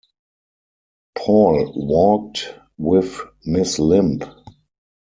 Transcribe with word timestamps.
Paul 1.13 1.73
walked 1.75 2.55
with 2.75 3.19
Miss 3.45 3.77
Limb. 3.77 4.21